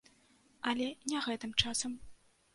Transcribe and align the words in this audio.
Але 0.71 0.87
не 1.13 1.19
гэтым 1.27 1.55
часам. 1.61 1.93